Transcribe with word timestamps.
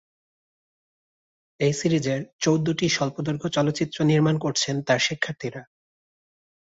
এই 1.59 1.73
সিরিজের 1.73 2.21
চৌদ্দটি 2.39 2.85
স্বল্পদৈর্ঘ্য 2.89 3.47
চলচ্চিত্র 3.49 3.97
নির্মান 4.03 4.35
করছেন 4.37 4.75
তার 4.81 4.99
শিক্ষার্থীরা। 4.99 5.61